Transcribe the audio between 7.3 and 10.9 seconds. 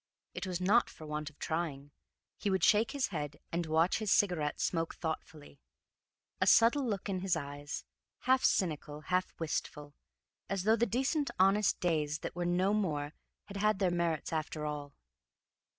eyes, half cynical, half wistful, as though the